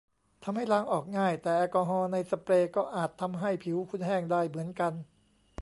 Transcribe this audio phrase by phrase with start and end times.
[0.43, 4.93] ทำให้ล้างออกง่าย แต่แอลกอฮอล์ในสเปรย์ก็อาจทำให้ผิวคุณแห้งได้เหมือนกัน